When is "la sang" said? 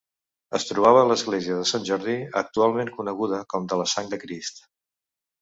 3.83-4.11